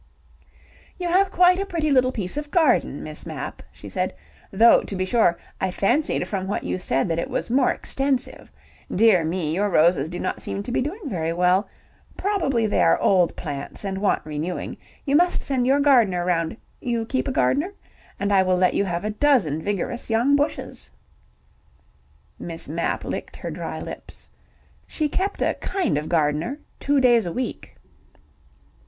[0.97, 4.15] "You have quite a pretty little piece of garden, Miss Mapp," she said,
[4.49, 8.51] "though, to be sure, I fancied from what you said that it was more extensive.
[8.91, 11.67] Dear me, your roses do not seem to be doing very well.
[12.17, 14.75] Probably they are old plants and want renewing.
[15.05, 17.71] You must send your gardener round you keep a gardener?
[18.19, 20.89] and I will let you have a dozen vigorous young bushes."
[22.39, 24.29] Miss Mapp licked her dry lips.
[24.87, 27.75] She kept a kind of gardener: two days a week.